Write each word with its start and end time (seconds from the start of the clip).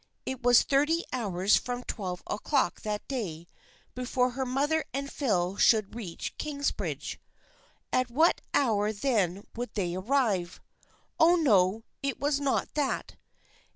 It 0.25 0.41
was 0.41 0.63
thirty 0.63 1.03
hours 1.13 1.57
from 1.57 1.83
twelve 1.83 2.23
o'clock 2.25 2.81
that 2.81 3.07
day 3.07 3.45
before 3.93 4.31
her 4.31 4.47
mother 4.47 4.83
and 4.95 5.11
Phil 5.11 5.57
should 5.57 5.93
reach 5.93 6.35
Kingsbridge. 6.39 7.19
At 7.93 8.09
what 8.09 8.41
hour 8.51 8.91
then 8.91 9.45
would 9.55 9.75
they 9.75 9.93
arrive? 9.93 10.59
Oh, 11.19 11.35
no, 11.35 11.83
it 12.01 12.19
was 12.19 12.39
not 12.39 12.73
that. 12.73 13.15